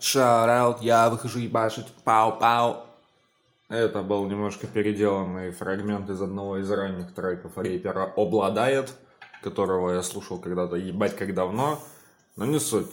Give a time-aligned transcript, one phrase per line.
[0.00, 2.84] Shout out, я выхожу ебашить, pow-pow.
[3.68, 8.94] Это был немножко переделанный фрагмент из одного из ранних треков рэпера «Obladaet»,
[9.42, 11.80] которого я слушал когда-то ебать как давно,
[12.36, 12.86] но не суть.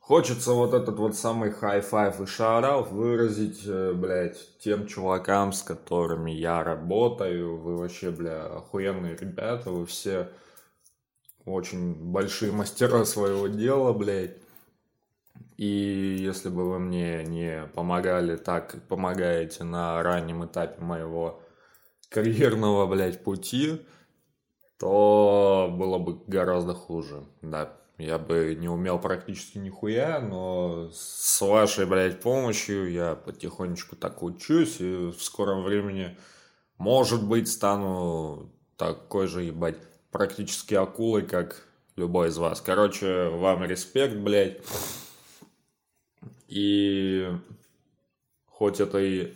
[0.00, 5.52] Хочется вот этот вот самый high five и shout out выразить, э, блядь, тем чувакам,
[5.52, 7.58] с которыми я работаю.
[7.58, 10.30] Вы вообще, бля, охуенные ребята, вы все
[11.44, 14.47] очень большие мастера своего дела, блядь.
[15.58, 21.42] И если бы вы мне не помогали так, помогаете на раннем этапе моего
[22.08, 23.84] карьерного, блядь, пути,
[24.78, 27.76] то было бы гораздо хуже, да.
[27.98, 34.80] Я бы не умел практически нихуя, но с вашей, блядь, помощью я потихонечку так учусь,
[34.80, 36.16] и в скором времени,
[36.76, 39.78] может быть, стану такой же, ебать,
[40.12, 42.60] практически акулой, как любой из вас.
[42.60, 44.58] Короче, вам респект, блядь.
[46.48, 47.28] И
[48.46, 49.34] хоть это и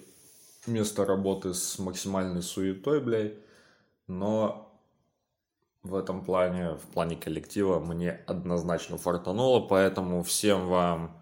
[0.66, 3.34] место работы с максимальной суетой, блядь,
[4.06, 4.80] но
[5.82, 11.20] в этом плане, в плане коллектива мне однозначно фартануло, поэтому всем вам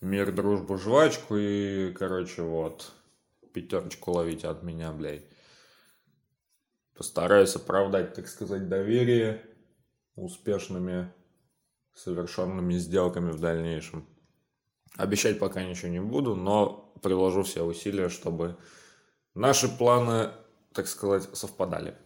[0.00, 2.92] мир, дружбу, жвачку и, короче, вот,
[3.52, 5.24] пятерочку ловите от меня, блядь.
[6.94, 9.42] Постараюсь оправдать, так сказать, доверие
[10.16, 11.10] успешными
[11.94, 14.06] совершенными сделками в дальнейшем.
[14.96, 18.56] Обещать пока ничего не буду, но приложу все усилия, чтобы
[19.34, 20.30] наши планы,
[20.74, 21.96] так сказать, совпадали.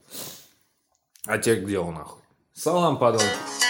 [1.26, 2.22] А тех где он нахуй?
[2.52, 3.63] Салам, подонки.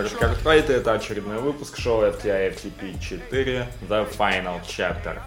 [0.00, 5.20] С вами Роберт Картрайт, и это очередной выпуск шоу FTI FTP 4 The Final Chapter.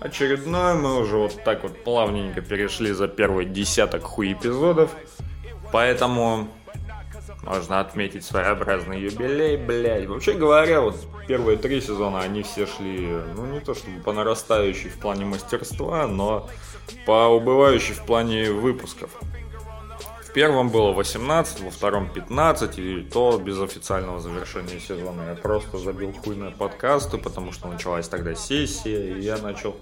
[0.00, 4.90] Очередной, мы уже вот так вот плавненько перешли за первый десяток хуй эпизодов,
[5.72, 6.48] поэтому
[7.42, 10.06] можно отметить своеобразный юбилей, блядь.
[10.06, 10.96] Вообще говоря, вот
[11.26, 16.06] первые три сезона они все шли, ну не то чтобы по нарастающей в плане мастерства,
[16.06, 16.48] но
[17.06, 19.10] по убывающей в плане выпусков.
[20.36, 25.30] Первом было 18, во втором 15, и то без официального завершения сезона.
[25.30, 29.76] Я просто забил хуй на подкасты, потому что началась тогда сессия, и я начал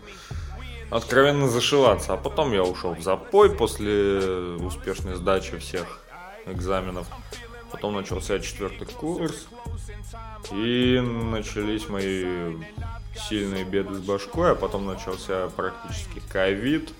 [0.90, 2.12] откровенно зашиваться.
[2.12, 4.20] А потом я ушел в запой после
[4.60, 6.00] успешной сдачи всех
[6.46, 7.08] экзаменов.
[7.72, 9.48] Потом начался четвертый курс,
[10.52, 12.58] и начались мои
[13.28, 16.92] сильные беды с башкой, а потом начался практически ковид.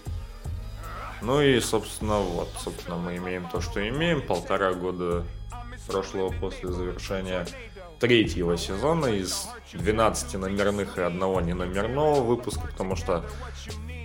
[1.24, 4.20] Ну и, собственно, вот, собственно, мы имеем то, что имеем.
[4.20, 5.24] Полтора года
[5.86, 7.46] прошло после завершения
[7.98, 13.24] третьего сезона из 12 номерных и одного неномерного выпуска, потому что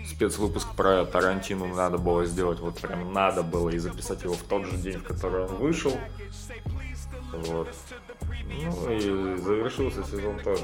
[0.09, 4.66] спецвыпуск про Тарантину надо было сделать, вот прям надо было, и записать его в тот
[4.66, 5.94] же день, в который он вышел.
[7.34, 7.68] Вот.
[8.46, 10.63] Ну и завершился сезон тоже.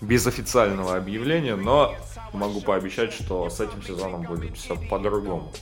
[0.00, 1.96] Без официального объявления, но
[2.32, 5.52] могу пообещать, что с этим сезоном будет все по-другому.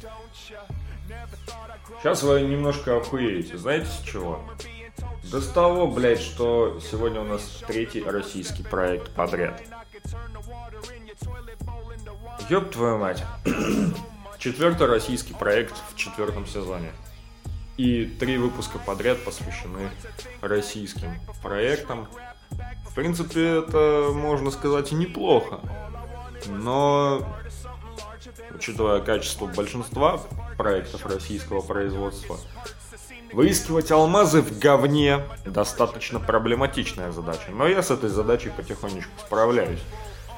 [2.00, 3.56] Сейчас вы немножко охуеете.
[3.56, 4.42] Знаете с чего?
[5.30, 9.60] Да с того, блядь, что сегодня у нас третий российский проект подряд.
[12.48, 13.24] Ёб твою мать.
[14.38, 16.92] Четвертый российский проект в четвертом сезоне.
[17.76, 19.90] И три выпуска подряд посвящены
[20.40, 21.10] российским
[21.42, 22.06] проектам.
[22.88, 25.60] В принципе, это, можно сказать, неплохо.
[26.46, 27.26] Но,
[28.54, 30.20] учитывая качество большинства
[30.56, 32.36] проектов российского производства,
[33.32, 37.50] выискивать алмазы в говне достаточно проблематичная задача.
[37.50, 39.80] Но я с этой задачей потихонечку справляюсь.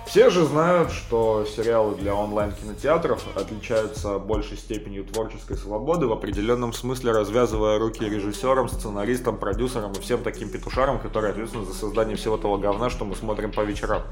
[0.09, 7.13] Все же знают, что сериалы для онлайн-кинотеатров отличаются большей степенью творческой свободы, в определенном смысле
[7.13, 12.57] развязывая руки режиссерам, сценаристам, продюсерам и всем таким петушарам, которые ответственны за создание всего того
[12.57, 14.03] говна, что мы смотрим по вечерам.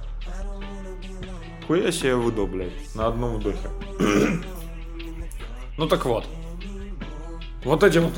[1.66, 3.68] Хуя себе выдал, блядь, на одном вдохе.
[5.76, 6.24] ну так вот.
[7.64, 8.12] Вот эти вот...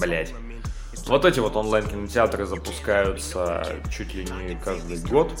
[0.00, 0.34] Блять.
[1.06, 5.32] Вот эти вот онлайн-кинотеатры запускаются чуть ли не каждый год.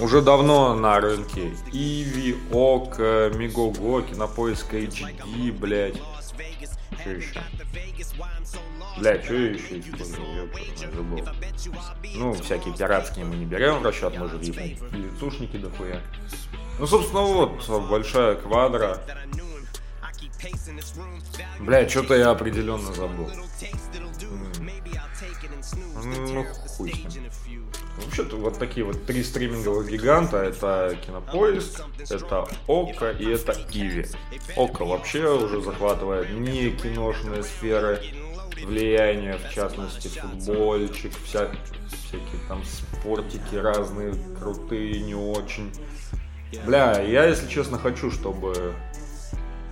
[0.00, 1.52] Уже давно на рынке.
[1.72, 5.96] Иви, ОК, Мегого, Кинопоиск HD, блядь.
[7.00, 7.42] Что еще?
[8.98, 10.48] Бля, что еще использовал?
[10.76, 11.28] Я забыл.
[12.14, 16.00] Ну, всякие пиратские мы не берем в расчет, мы же лицушники дохуя.
[16.78, 19.00] Ну, собственно, вот, большая квадра.
[21.60, 23.30] Бля, что-то я определенно забыл.
[26.04, 27.30] Ну, хуй с ним.
[27.96, 30.38] Вообще-то вот такие вот три стриминговых гиганта.
[30.38, 34.06] Это Кинопоиск, это Ока и это Иви.
[34.56, 38.00] Ока вообще уже захватывает не киношные сферы
[38.64, 41.50] влияния, в частности, футбольчик, вся,
[41.90, 45.72] всякие там спортики разные, крутые, не очень.
[46.64, 48.74] Бля, я, если честно, хочу, чтобы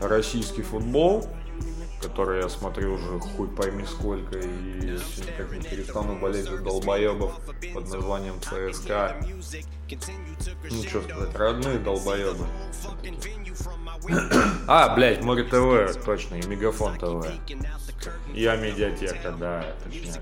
[0.00, 1.26] российский футбол
[2.00, 7.38] который я смотрю уже хуй пойми сколько, и никак не перестану болеть за долбоебов
[7.74, 9.16] под названием ЦСКА.
[10.70, 12.46] Ну, что сказать, родные долбоебы.
[14.68, 17.26] А, блядь, Море ТВ, точно, и Мегафон ТВ.
[18.32, 20.14] Я медиатека, да, точнее.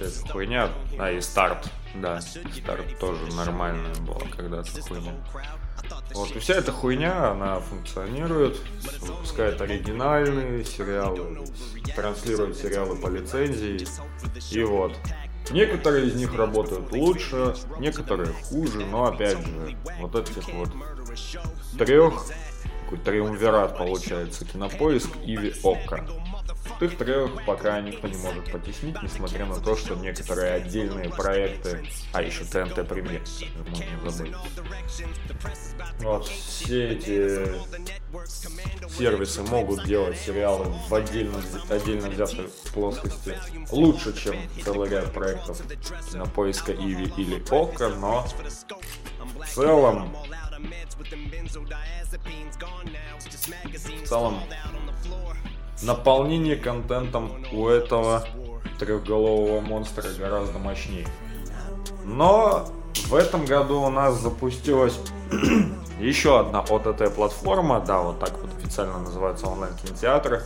[0.00, 0.70] Эта хуйня.
[0.98, 2.20] А, и старт, да.
[2.20, 5.14] Старт тоже нормальная была когда-то хуйня.
[6.14, 8.58] Вот, и вся эта хуйня, она функционирует,
[9.00, 11.44] выпускает оригинальные сериалы,
[11.94, 13.86] транслирует сериалы по лицензии,
[14.50, 14.96] и вот.
[15.50, 20.68] Некоторые из них работают лучше, некоторые хуже, но опять же, вот этих вот
[21.76, 22.24] трех,
[22.90, 26.06] такой триумвират получается, Кинопоиск, Иви, Окко.
[26.80, 32.22] Их трех пока никто не может потеснить, несмотря на то, что некоторые отдельные проекты, а
[32.22, 33.22] еще ТНТ Премьер,
[33.68, 34.34] можно забыть.
[36.00, 37.46] Вот все эти
[38.96, 43.36] сервисы могут делать сериалы в отдельно, отдельно взятой плоскости
[43.70, 45.60] лучше, чем целый ряд проектов
[46.14, 48.26] на поиска Иви или Ока, но
[49.38, 50.14] в целом
[54.02, 54.40] в целом
[55.82, 58.24] наполнение контентом у этого
[58.78, 61.06] трехголового монстра гораздо мощнее.
[62.04, 62.66] Но
[63.06, 64.98] в этом году у нас запустилась
[66.00, 70.42] еще одна OTT-платформа, да, вот так вот официально называются онлайн-кинотеатры.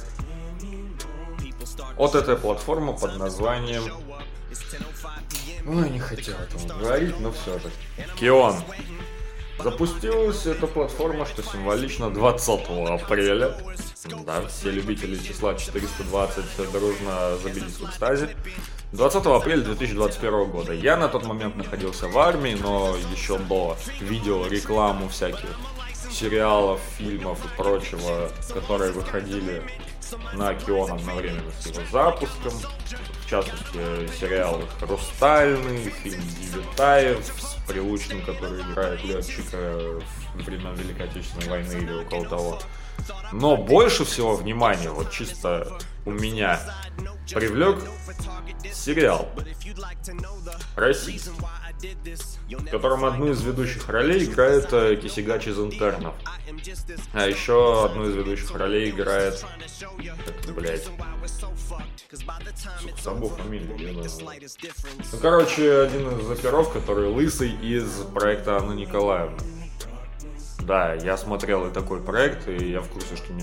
[1.97, 3.83] OTT-платформа под названием...
[5.67, 7.71] Ой, не хотел этого говорить, но все же.
[8.19, 8.55] Кион.
[9.59, 13.57] Запустилась эта платформа, что символично 20 апреля.
[14.27, 18.29] Да, все любители числа 420 дружно забились в экстазе.
[18.93, 20.73] 20 апреля 2021 года.
[20.73, 25.49] Я на тот момент находился в армии, но еще до видео рекламу всяких
[26.11, 29.63] сериалов, фильмов и прочего, которые выходили
[30.35, 32.53] на Кион одновременно с его запуском.
[33.25, 40.01] В частности, сериал «Хрустальный», фильм Девятаев с Прилучным, который играет летчика
[40.35, 42.59] времен Великой Отечественной войны или около того.
[43.33, 46.61] Но больше всего внимания, вот чисто у меня,
[47.33, 47.79] привлек
[48.73, 49.29] сериал
[50.77, 51.31] российский,
[52.49, 56.15] в котором одну из ведущих ролей играет э, Кисигач из интернов.
[57.13, 59.45] А еще одну из ведущих ролей играет...
[60.27, 60.89] Как блядь?
[63.03, 64.05] Забыл фамилию,
[65.13, 67.85] Ну, короче, один из оперов, который лысый из
[68.15, 69.39] проекта Анны Николаевны.
[70.67, 73.43] Да, я смотрел и такой проект, и я в курсе, что не,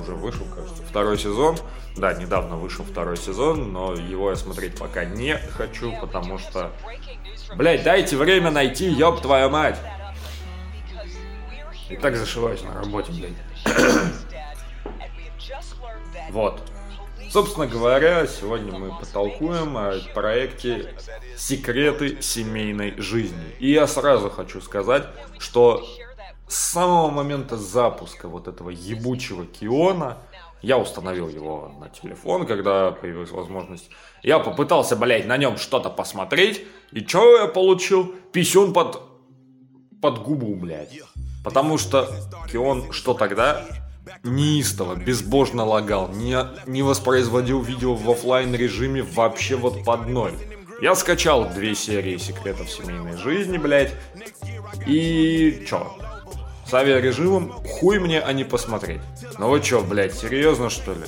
[0.00, 1.58] уже вышел, кажется, второй сезон.
[1.96, 6.72] Да, недавно вышел второй сезон, но его я смотреть пока не хочу, потому что...
[7.54, 9.76] Блять, дайте время найти, ёб твою мать!
[11.90, 13.34] И так зашиваюсь на работе, блядь.
[16.30, 16.62] вот.
[17.30, 20.96] Собственно говоря, сегодня мы потолкуем о проекте
[21.36, 23.54] «Секреты семейной жизни».
[23.60, 25.04] И я сразу хочу сказать,
[25.38, 25.86] что
[26.48, 30.18] с самого момента запуска вот этого ебучего Киона,
[30.60, 33.88] я установил его на телефон, когда появилась возможность.
[34.24, 38.12] Я попытался, блядь, на нем что-то посмотреть, и что я получил?
[38.32, 39.02] Писюн под,
[40.02, 40.98] под губу, блядь.
[41.44, 42.10] Потому что
[42.50, 43.64] Кион что тогда?
[44.22, 46.36] Неистово, безбожно лагал, не,
[46.66, 50.34] не воспроизводил видео в офлайн режиме вообще вот под ноль.
[50.80, 53.92] Я скачал две серии секретов семейной жизни, блядь.
[54.86, 55.94] И чё?
[56.66, 59.00] С авиарежимом хуй мне, а не посмотреть.
[59.38, 61.04] Ну вы чё, блядь, серьезно что ли?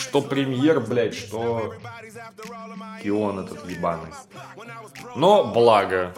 [0.00, 1.74] Что премьер, блядь, что
[3.02, 4.12] пион этот ебаный.
[5.14, 6.14] Но благо,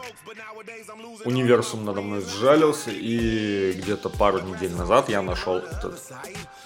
[1.25, 6.01] универсум надо мной сжалился, и где-то пару недель назад я нашел этот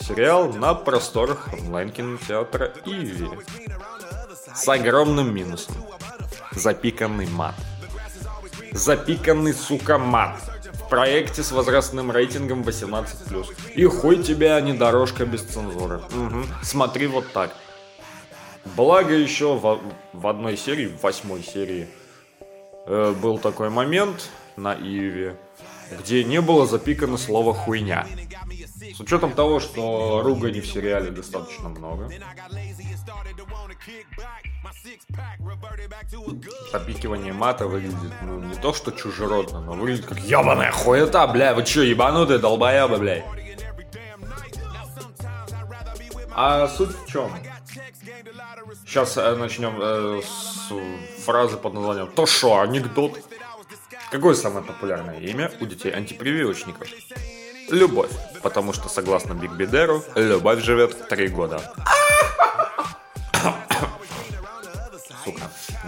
[0.00, 3.28] сериал на просторах онлайн-кинотеатра Иви.
[4.54, 5.74] С огромным минусом.
[6.52, 7.54] Запиканный мат.
[8.72, 10.40] Запиканный, сука, мат.
[10.86, 13.74] В проекте с возрастным рейтингом 18+.
[13.74, 15.96] И хуй тебя, а не дорожка без цензуры.
[15.96, 16.44] Угу.
[16.62, 17.52] Смотри вот так.
[18.76, 19.80] Благо еще в,
[20.12, 21.88] в одной серии, в восьмой серии,
[22.86, 25.36] э, был такой момент на Иве,
[25.98, 28.06] где не было запикано слово «хуйня».
[28.94, 32.08] С учетом того, что ругани в сериале достаточно много,
[36.72, 41.64] запикивание мата выглядит, ну, не то что чужеродно, но выглядит как ебаная хуета, бля, вы
[41.64, 43.24] чё, ебанутые долбоебы, бля.
[46.34, 47.30] А суть в чем?
[48.84, 53.18] Сейчас э, начнем э, с фразы под названием «То шо, анекдот?»
[54.10, 56.88] Какое самое популярное имя у детей антипрививочников?
[57.70, 58.10] Любовь,
[58.42, 61.74] потому что, согласно Биг Бидеру, любовь живет три года.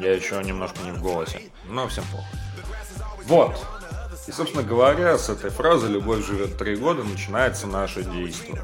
[0.08, 2.26] Я еще немножко не в голосе, но всем плохо.
[3.24, 3.66] Вот,
[4.26, 8.62] и, собственно говоря, с этой фразы «любовь живет три года» начинается наше действие.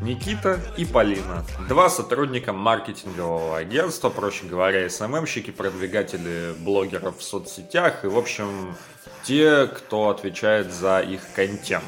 [0.00, 1.44] Никита и Полина.
[1.68, 8.76] Два сотрудника маркетингового агентства, проще говоря, СММщики, продвигатели блогеров в соцсетях и, в общем,
[9.24, 11.84] те, кто отвечает за их контент.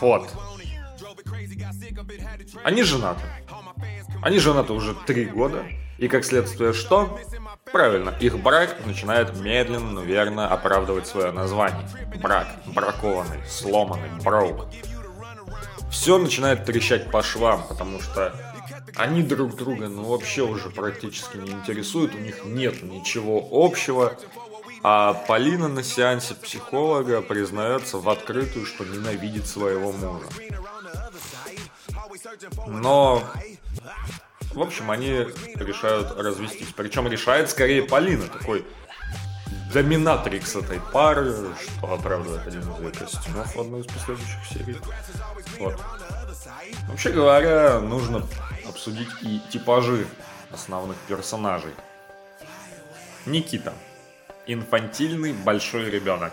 [0.00, 0.28] Вот.
[2.64, 3.22] Они женаты.
[4.22, 5.64] Они женаты уже три года.
[5.98, 7.18] И как следствие что?
[7.70, 11.86] Правильно, их брак начинает медленно, но верно оправдывать свое название.
[12.22, 14.66] Брак, бракованный, сломанный, броук
[15.90, 18.34] все начинает трещать по швам, потому что
[18.96, 24.16] они друг друга ну вообще уже практически не интересуют, у них нет ничего общего.
[24.82, 30.26] А Полина на сеансе психолога признается в открытую, что ненавидит своего мужа.
[32.68, 33.24] Но,
[34.54, 35.26] в общем, они
[35.56, 36.72] решают развестись.
[36.74, 38.64] Причем решает скорее Полина, такой
[39.72, 44.76] доминатрикс этой пары, что оправдывает один из ее костюмов в одной из последующих серий.
[45.58, 45.78] Вот.
[46.88, 48.26] Вообще говоря, нужно
[48.66, 50.06] обсудить и типажи
[50.50, 51.72] основных персонажей.
[53.26, 53.74] Никита.
[54.46, 56.32] Инфантильный большой ребенок.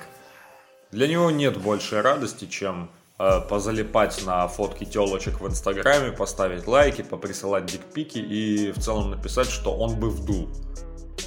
[0.91, 7.65] Для него нет большей радости, чем позалипать на фотки телочек в Инстаграме, поставить лайки, поприсылать
[7.65, 10.49] дикпики и в целом написать, что он бы вдул.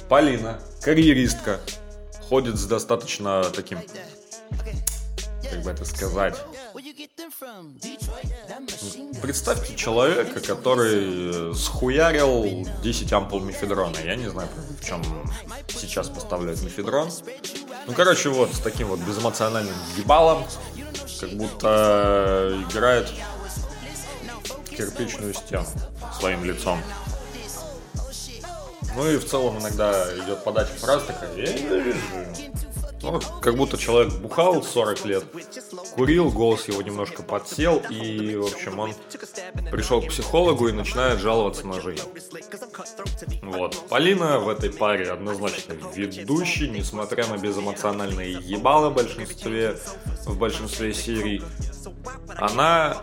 [0.07, 1.59] Полина, карьеристка,
[2.29, 3.79] ходит с достаточно таким,
[5.49, 6.35] как бы это сказать,
[9.21, 13.97] Представьте человека, который схуярил 10 ампул мифедрона.
[14.03, 15.01] Я не знаю, в чем
[15.69, 17.09] сейчас поставляют мифедрон.
[17.87, 20.45] Ну, короче, вот с таким вот безэмоциональным ебалом,
[21.19, 23.11] как будто играет
[24.69, 25.67] кирпичную стену
[26.19, 26.79] своим лицом.
[28.95, 31.31] Ну и в целом иногда идет подача фраз такая.
[33.01, 35.23] Ну, как будто человек бухал 40 лет,
[35.95, 38.93] курил, голос его немножко подсел, и, в общем, он
[39.71, 42.03] пришел к психологу и начинает жаловаться на жизнь.
[43.41, 43.87] Вот.
[43.87, 49.77] Полина в этой паре однозначно ведущий, несмотря на безэмоциональные ебалы в большинстве,
[50.25, 51.41] в большинстве серий.
[52.37, 53.01] Она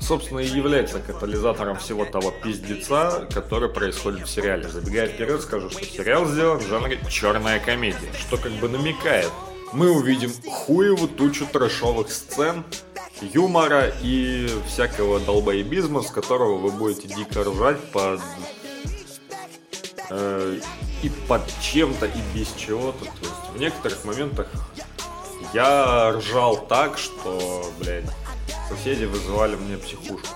[0.00, 4.68] собственно, и является катализатором всего того пиздеца, который происходит в сериале.
[4.68, 9.30] Забегая вперед, скажу, что сериал сделан в жанре черная комедия, что как бы намекает.
[9.72, 12.64] Мы увидим хуеву тучу трэшовых сцен,
[13.20, 18.20] юмора и всякого долбоебизма, с которого вы будете дико ржать под...
[20.10, 20.58] Э,
[21.02, 23.04] и под чем-то, и без чего-то.
[23.04, 24.48] То есть в некоторых моментах
[25.52, 28.04] я ржал так, что, блядь,
[28.76, 30.28] соседи вызывали мне психушку.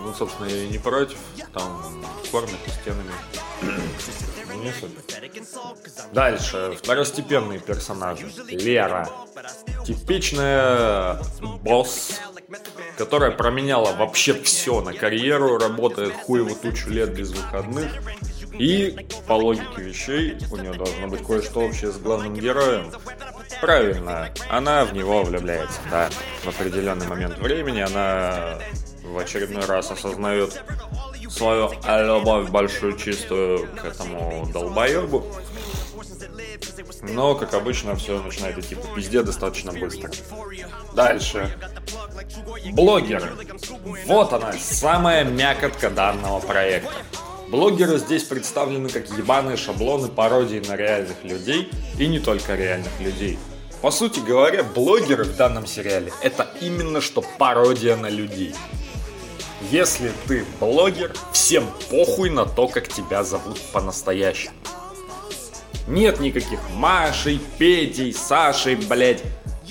[0.00, 1.18] Ну, собственно, я и не против.
[1.52, 3.10] Там кормят и стенами.
[3.62, 6.12] Ну, не суть.
[6.12, 6.76] Дальше.
[6.78, 8.30] Второстепенные персонажи.
[8.48, 9.08] Лера.
[9.84, 11.20] Типичная
[11.62, 12.20] босс,
[12.96, 17.92] которая променяла вообще все на карьеру, работает хуево тучу лет без выходных.
[18.58, 18.96] И
[19.26, 22.90] по логике вещей у нее должно быть кое-что общее с главным героем.
[23.60, 26.08] Правильно, она в него влюбляется, да.
[26.44, 28.58] В определенный момент времени она
[29.02, 30.62] в очередной раз осознает
[31.30, 35.24] свою любовь большую чистую к этому долбоебу.
[37.02, 40.10] Но, как обычно, все начинает идти по пизде достаточно быстро.
[40.94, 41.56] Дальше.
[42.72, 43.30] Блогеры.
[44.06, 46.92] Вот она, самая мякотка данного проекта.
[47.48, 53.38] Блогеры здесь представлены как ебаные шаблоны пародии на реальных людей и не только реальных людей.
[53.82, 58.52] По сути говоря, блогеры в данном сериале это именно что пародия на людей.
[59.70, 64.54] Если ты блогер, всем похуй на то, как тебя зовут по-настоящему.
[65.86, 69.22] Нет никаких Машей, Петей, Сашей, блять,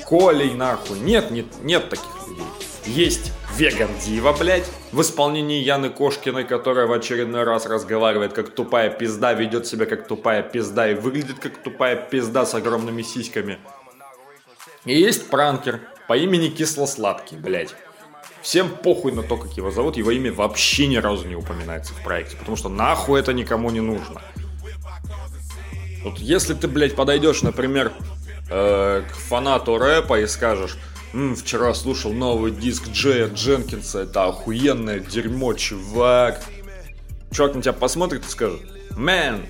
[0.07, 0.99] Колей, нахуй.
[0.99, 2.45] Нет, нет, нет таких людей.
[2.85, 8.89] Есть Веган Дива, блядь, в исполнении Яны Кошкиной, которая в очередной раз разговаривает как тупая
[8.89, 13.59] пизда, ведет себя как тупая пизда и выглядит как тупая пизда с огромными сиськами.
[14.83, 17.73] И есть пранкер по имени Кисло-Сладкий, блядь.
[18.41, 22.03] Всем похуй на то, как его зовут, его имя вообще ни разу не упоминается в
[22.03, 24.21] проекте, потому что нахуй это никому не нужно.
[26.03, 27.93] Вот если ты, блядь, подойдешь, например,
[28.49, 30.77] э, к фанату рэпа и скажешь,
[31.15, 36.43] М, вчера слушал новый диск Джея Дженкинса, это охуенное дерьмо, чувак.
[37.31, 38.59] Чувак на тебя посмотрит и скажет,
[38.97, 39.45] Man,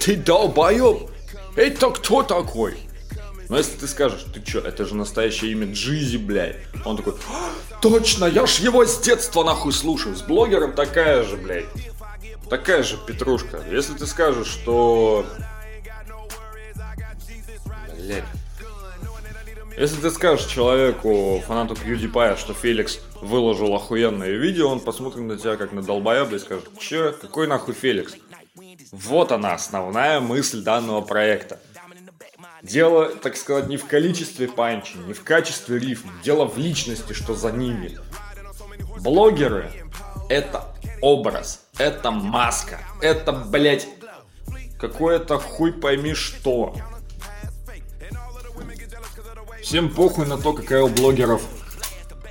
[0.00, 1.10] ты долбоеб,
[1.56, 2.78] это кто такой?
[3.50, 6.56] Но если ты скажешь, ты чё, это же настоящее имя Jeezy, блядь.
[6.86, 7.50] Он такой, «А,
[7.82, 10.16] точно, я ж его с детства нахуй слушаю.
[10.16, 11.66] С блогером такая же, блядь.
[12.48, 13.62] Такая же петрушка.
[13.70, 15.26] Если ты скажешь, что...
[17.98, 18.24] Блядь.
[19.76, 25.56] Если ты скажешь человеку, фанату PewDiePie, что Феликс выложил охуенное видео, он посмотрит на тебя
[25.56, 28.14] как на долбоеба и скажет, че, какой нахуй Феликс?
[28.92, 31.58] Вот она, основная мысль данного проекта.
[32.62, 37.34] Дело, так сказать, не в количестве панчи, не в качестве рифм, дело в личности, что
[37.34, 37.98] за ними.
[39.00, 39.70] Блогеры—
[40.28, 43.88] это образ, это маска, это, блять,
[44.78, 46.74] какое-то хуй пойми что.
[49.64, 51.40] Всем похуй на то, какая у блогеров,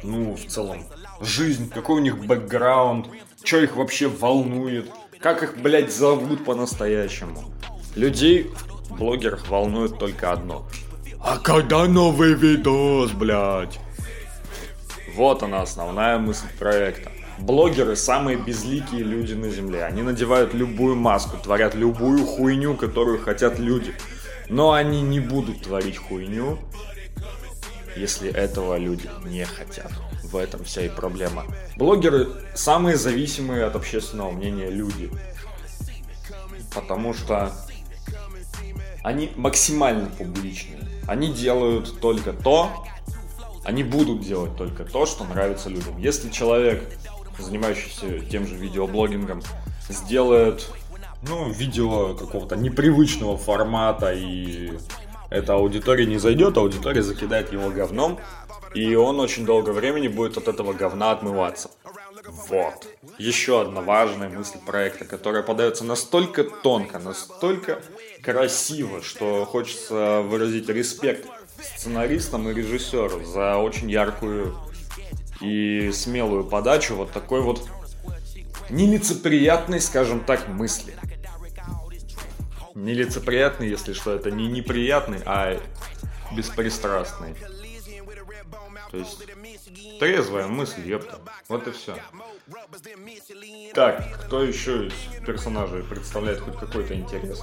[0.04, 0.86] ну, в целом,
[1.20, 3.08] жизнь, какой у них бэкграунд,
[3.44, 7.44] что их вообще волнует, как их, блядь, зовут по-настоящему.
[7.96, 8.52] Людей,
[8.92, 10.68] блогеров, волнует только одно.
[11.20, 13.80] А когда новый видос, блядь?
[15.16, 17.12] Вот она, основная мысль проекта.
[17.40, 19.86] Блогеры самые безликие люди на земле.
[19.86, 23.96] Они надевают любую маску, творят любую хуйню, которую хотят люди.
[24.50, 26.60] Но они не будут творить хуйню,
[27.96, 29.92] если этого люди не хотят.
[30.24, 31.46] В этом вся и проблема.
[31.76, 35.12] Блогеры самые зависимые от общественного мнения люди.
[36.74, 37.52] Потому что
[39.04, 40.80] они максимально публичные.
[41.08, 42.86] Они делают только то,
[43.64, 45.98] они будут делать только то, что нравится людям.
[45.98, 46.84] Если человек,
[47.38, 49.42] занимающийся тем же видеоблогингом,
[49.90, 50.70] сделает
[51.28, 54.74] ну, видео какого-то непривычного формата и
[55.34, 58.20] эта аудитория не зайдет, аудитория закидает его говном,
[58.76, 61.72] и он очень долго времени будет от этого говна отмываться.
[62.48, 62.88] Вот.
[63.18, 67.82] Еще одна важная мысль проекта, которая подается настолько тонко, настолько
[68.22, 71.28] красиво, что хочется выразить респект
[71.60, 74.56] сценаристам и режиссеру за очень яркую
[75.42, 77.68] и смелую подачу вот такой вот
[78.70, 80.94] нелицеприятной, скажем так, мысли
[82.76, 85.60] нелицеприятный, если что, это не неприятный, а
[86.36, 87.36] беспристрастный.
[88.92, 89.24] То есть
[90.00, 91.20] трезвая мысль, ёпта.
[91.50, 91.96] Вот и все.
[93.74, 94.94] Так, кто еще из
[95.26, 97.42] персонажей представляет хоть какой-то интерес?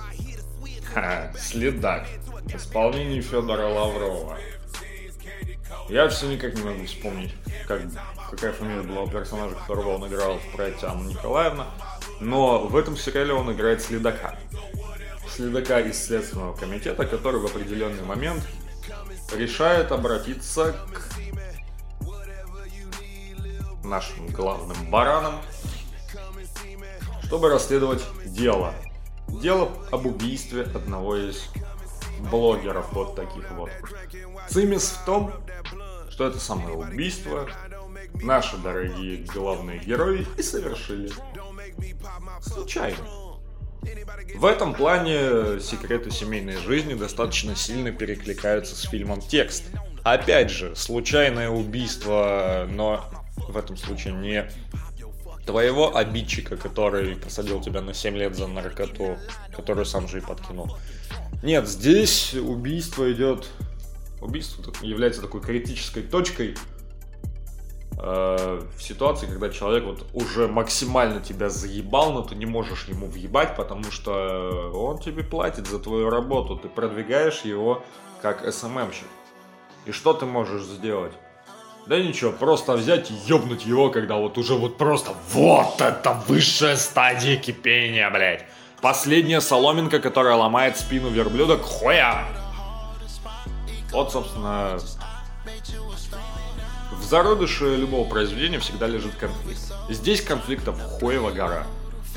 [0.93, 2.07] Ха, следак.
[2.55, 4.39] Исполнение Федора Лаврова.
[5.89, 7.35] Я все никак не могу вспомнить,
[7.67, 7.83] как,
[8.31, 11.67] какая фамилия была у персонажа, которого он играл в проекте Анна Николаевна.
[12.21, 14.37] Но в этом сериале он играет следака
[15.41, 18.47] следака из Следственного комитета, который в определенный момент
[19.35, 21.03] решает обратиться к
[23.85, 25.41] нашим главным баранам,
[27.25, 28.75] чтобы расследовать дело.
[29.29, 31.49] Дело об убийстве одного из
[32.31, 33.71] блогеров вот таких вот.
[34.51, 35.33] Цимис в том,
[36.11, 37.49] что это самое убийство
[38.15, 41.11] наши дорогие главные герои и совершили.
[42.43, 43.30] Случайно.
[44.35, 49.65] В этом плане секреты семейной жизни достаточно сильно перекликаются с фильмом «Текст».
[50.03, 53.05] Опять же, случайное убийство, но
[53.37, 54.51] в этом случае не
[55.45, 59.19] твоего обидчика, который посадил тебя на 7 лет за наркоту,
[59.55, 60.77] которую сам же и подкинул.
[61.43, 63.49] Нет, здесь убийство идет...
[64.21, 66.55] Убийство является такой критической точкой
[68.03, 73.07] Э, в ситуации, когда человек вот уже максимально тебя заебал, но ты не можешь ему
[73.07, 77.85] въебать, потому что он тебе платит за твою работу, ты продвигаешь его
[78.23, 79.07] как СММщик.
[79.85, 81.13] И что ты можешь сделать?
[81.87, 86.77] Да ничего, просто взять и ёбнуть его, когда вот уже вот просто вот это высшая
[86.77, 88.47] стадия кипения, блядь.
[88.81, 92.25] Последняя соломинка, которая ломает спину верблюда хуя.
[93.93, 94.79] Вот, собственно,
[97.01, 99.61] в зародыше любого произведения всегда лежит конфликт.
[99.89, 101.67] Здесь конфликтов хуева гора.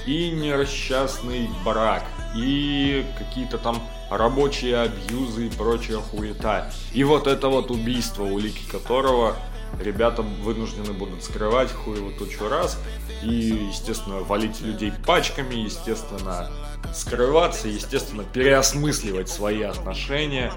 [0.06, 2.04] И несчастный брак,
[2.36, 6.72] и какие-то там рабочие абьюзы и прочая хуета.
[6.94, 9.36] И вот это вот убийство, улики которого
[9.80, 12.80] ребята вынуждены будут скрывать хуеву тучу раз.
[13.24, 16.52] И, естественно, валить людей пачками, естественно,
[16.94, 20.52] скрываться, естественно, переосмысливать свои отношения.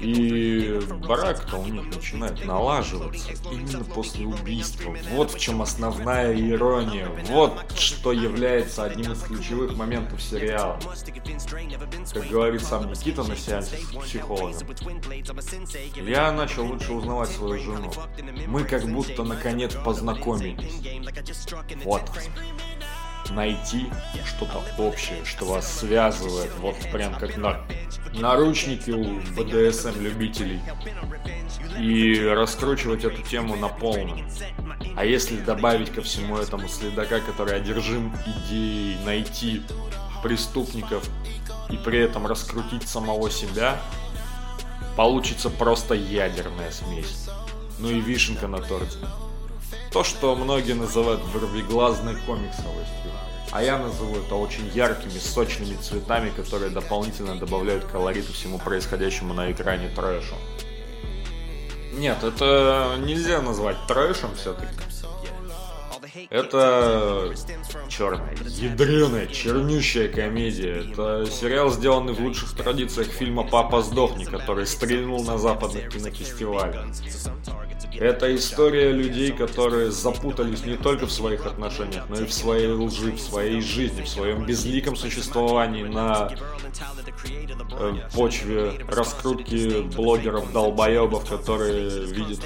[0.00, 4.94] И барак-то у них начинает налаживаться именно после убийства.
[5.12, 7.08] Вот в чем основная ирония.
[7.28, 10.78] Вот что является одним из ключевых моментов сериала.
[12.12, 14.66] Как говорит сам Никита на сеансе с психологом.
[15.94, 17.92] Я начал лучше узнавать свою жену.
[18.46, 20.82] Мы как будто наконец познакомились.
[21.84, 22.02] Вот
[23.30, 23.90] найти
[24.24, 27.60] что-то общее, что вас связывает, вот прям как на
[28.14, 30.60] наручники у БДСМ любителей,
[31.78, 34.28] и раскручивать эту тему на полную.
[34.96, 39.62] А если добавить ко всему этому следака, который одержим идеей найти
[40.22, 41.08] преступников
[41.70, 43.76] и при этом раскрутить самого себя,
[44.96, 47.25] получится просто ядерная смесь.
[47.78, 48.98] Ну и вишенка на торте.
[49.92, 53.12] То, что многие называют вырвиглазной комиксовостью.
[53.52, 59.52] А я назову это очень яркими, сочными цветами, которые дополнительно добавляют колориту всему происходящему на
[59.52, 60.34] экране трэшу.
[61.92, 64.68] Нет, это нельзя назвать трэшем все-таки.
[66.30, 67.32] Это
[67.88, 70.90] черная, ядреная, чернющая комедия.
[70.90, 76.86] Это сериал, сделанный в лучших традициях фильма «Папа сдохни», который стрельнул на западных кинофестивалях.
[77.98, 83.12] Это история людей, которые запутались не только в своих отношениях, но и в своей лжи,
[83.12, 86.30] в своей жизни, в своем безликом существовании на
[87.78, 92.40] э, почве раскрутки блогеров-долбоебов, которые видят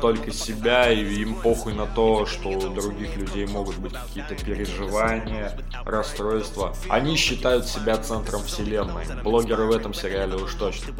[0.00, 5.58] только себя и им похуй на то, что у других людей могут быть какие-то переживания,
[5.84, 6.74] расстройства.
[6.88, 9.04] Они считают себя центром вселенной.
[9.22, 10.94] Блогеры в этом сериале уж точно.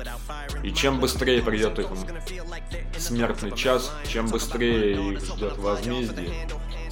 [0.63, 1.89] И чем быстрее придет их
[2.99, 6.31] смертный час, чем быстрее их ждет возмездие,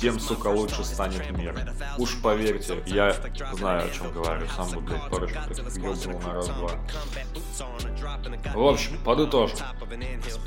[0.01, 1.55] тем, сука, лучше станет мир.
[1.99, 3.15] Уж поверьте, я
[3.53, 6.71] знаю, о чем говорю, сам бы, блядь, парочку таких на раз-два.
[8.55, 9.59] В общем, подытожим.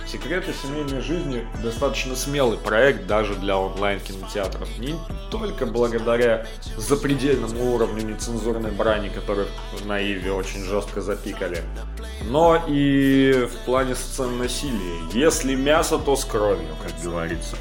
[0.08, 4.68] Секреты семейной жизни достаточно смелый проект даже для онлайн-кинотеатров.
[4.80, 4.96] Не
[5.30, 9.48] только благодаря запредельному уровню нецензурной брани, которых
[9.86, 11.64] на Иве очень жестко запикали,
[12.24, 15.00] но и в плане сцен насилия.
[15.14, 17.58] Если мясо, то с кровью, как говорится.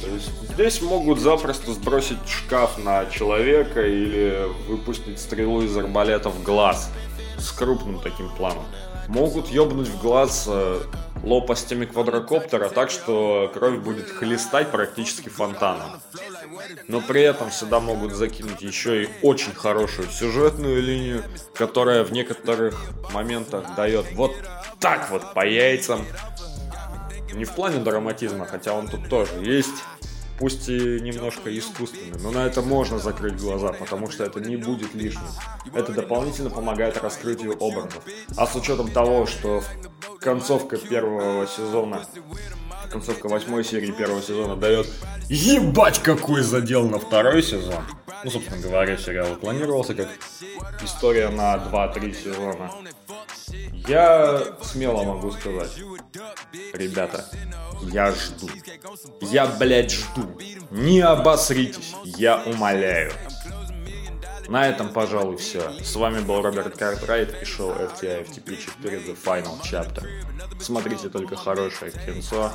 [0.00, 6.42] То есть здесь могут запросто сбросить шкаф на человека или выпустить стрелу из арбалета в
[6.42, 6.90] глаз
[7.38, 8.64] с крупным таким планом.
[9.08, 10.80] Могут ёбнуть в глаз э,
[11.22, 16.00] лопастями квадрокоптера так, что кровь будет хлестать практически фонтаном.
[16.86, 22.78] Но при этом сюда могут закинуть еще и очень хорошую сюжетную линию, которая в некоторых
[23.12, 24.32] моментах дает вот
[24.78, 26.04] так вот по яйцам,
[27.32, 29.84] не в плане драматизма, хотя он тут тоже есть,
[30.38, 34.94] пусть и немножко искусственный, но на это можно закрыть глаза, потому что это не будет
[34.94, 35.28] лишним.
[35.74, 38.02] Это дополнительно помогает раскрытию образов.
[38.36, 39.62] А с учетом того, что
[40.20, 42.04] концовка первого сезона,
[42.90, 44.86] концовка восьмой серии первого сезона дает
[45.28, 47.82] ебать какой задел на второй сезон.
[48.24, 50.08] Ну, собственно говоря, сериал планировался как
[50.82, 52.70] история на 2-3 сезона.
[53.86, 55.72] Я смело могу сказать,
[56.74, 57.24] ребята,
[57.82, 58.48] я жду.
[59.20, 60.38] Я, блядь, жду.
[60.70, 63.12] Не обосритесь, я умоляю.
[64.48, 65.72] На этом, пожалуй, все.
[65.82, 70.08] С вами был Роберт Картрайт и шоу FTI FTP 4 The Final Chapter.
[70.58, 72.50] Смотрите только хорошее кинцо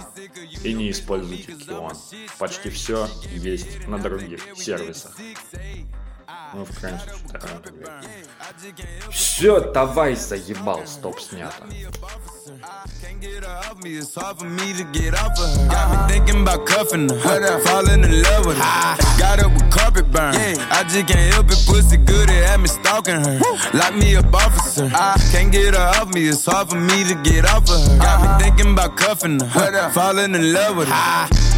[0.64, 1.94] и не используйте Кион.
[2.40, 5.16] Почти все есть на других сервисах.
[6.55, 11.65] Ну, в крайнем случае, так Все, давай заебал, стоп снято.
[13.21, 15.69] get her off me, it's hard for me to get off of her.
[15.69, 18.97] Got me thinking about cuffing her, falling in love with her.
[19.19, 20.35] Got her with carpet burn.
[20.35, 23.41] I just can't help it, pussy good, it had me stalking her.
[23.73, 24.91] Like me up officer.
[24.95, 27.99] I can't get her off me, it's hard for me to get off of her.
[27.99, 31.52] Got me thinking about cuffing her, falling in love with her.